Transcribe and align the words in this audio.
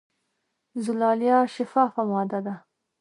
زلالیه 0.85 1.39
شفافه 1.53 2.01
ماده 2.11 2.39
ده. 2.45 2.55